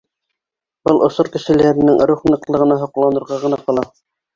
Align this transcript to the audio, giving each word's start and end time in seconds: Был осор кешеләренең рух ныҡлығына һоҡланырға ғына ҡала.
Был 0.89 1.03
осор 1.09 1.29
кешеләренең 1.37 2.03
рух 2.13 2.27
ныҡлығына 2.33 2.83
һоҡланырға 2.87 3.43
ғына 3.49 3.67
ҡала. 3.69 3.91